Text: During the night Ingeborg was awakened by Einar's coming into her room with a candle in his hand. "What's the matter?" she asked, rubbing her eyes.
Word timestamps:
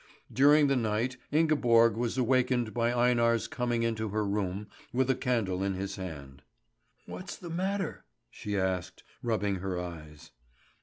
During 0.33 0.65
the 0.65 0.75
night 0.75 1.17
Ingeborg 1.31 1.95
was 1.95 2.17
awakened 2.17 2.73
by 2.73 2.91
Einar's 2.91 3.47
coming 3.47 3.83
into 3.83 4.09
her 4.09 4.25
room 4.25 4.65
with 4.91 5.11
a 5.11 5.15
candle 5.15 5.61
in 5.61 5.75
his 5.75 5.95
hand. 5.97 6.41
"What's 7.05 7.35
the 7.37 7.51
matter?" 7.51 8.05
she 8.31 8.57
asked, 8.57 9.03
rubbing 9.21 9.57
her 9.57 9.79
eyes. 9.79 10.31